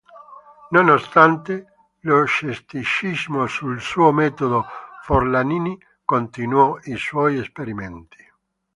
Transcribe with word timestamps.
Nonostante 0.71 1.73
lo 1.99 2.25
scetticismo 2.25 3.45
sul 3.45 3.79
suo 3.79 4.11
metodo 4.11 4.65
Forlanini 5.03 5.77
continuò 6.03 6.79
i 6.85 6.95
suoi 6.97 7.37
esperimenti. 7.37 8.33